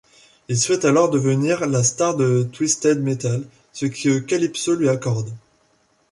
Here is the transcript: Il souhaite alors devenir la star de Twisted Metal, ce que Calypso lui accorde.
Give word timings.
Il 0.49 0.57
souhaite 0.57 0.83
alors 0.85 1.11
devenir 1.11 1.67
la 1.67 1.83
star 1.83 2.15
de 2.17 2.41
Twisted 2.51 2.99
Metal, 3.03 3.43
ce 3.71 3.85
que 3.85 4.17
Calypso 4.17 4.73
lui 4.73 4.89
accorde. 4.89 5.29